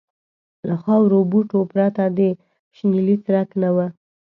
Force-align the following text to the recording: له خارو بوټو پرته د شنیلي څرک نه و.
له 0.67 0.75
خارو 0.83 1.19
بوټو 1.31 1.59
پرته 1.71 2.03
د 2.17 2.19
شنیلي 2.75 3.15
څرک 3.25 3.49
نه 3.61 3.69
و. 3.75 3.77